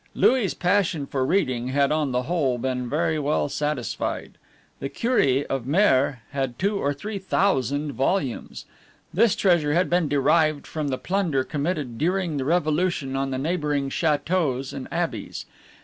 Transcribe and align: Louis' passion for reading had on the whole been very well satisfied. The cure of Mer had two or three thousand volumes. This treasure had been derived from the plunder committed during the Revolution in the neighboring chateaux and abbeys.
Louis' 0.15 0.55
passion 0.55 1.05
for 1.05 1.23
reading 1.23 1.67
had 1.67 1.91
on 1.91 2.11
the 2.11 2.23
whole 2.23 2.57
been 2.57 2.89
very 2.89 3.19
well 3.19 3.49
satisfied. 3.49 4.39
The 4.79 4.89
cure 4.89 5.45
of 5.47 5.67
Mer 5.67 6.21
had 6.31 6.57
two 6.57 6.79
or 6.79 6.91
three 6.91 7.19
thousand 7.19 7.91
volumes. 7.91 8.65
This 9.13 9.35
treasure 9.35 9.75
had 9.75 9.91
been 9.91 10.09
derived 10.09 10.65
from 10.65 10.87
the 10.87 10.97
plunder 10.97 11.43
committed 11.43 11.99
during 11.99 12.37
the 12.37 12.45
Revolution 12.45 13.15
in 13.15 13.29
the 13.29 13.37
neighboring 13.37 13.91
chateaux 13.91 14.63
and 14.73 14.87
abbeys. 14.91 15.45